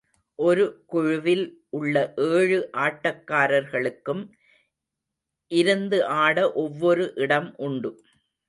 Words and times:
ஒரு 0.39 0.63
குழுவில் 0.85 1.43
உள்ள 1.69 1.95
ஏழு 2.29 2.57
ஆட்டக்காரர்களுக்கும் 2.85 4.23
இருந்து 5.51 5.97
ஆட 6.23 6.37
ஒவ்வொரு 6.63 7.05
இடம் 7.15 7.49
உண்டு. 7.59 7.91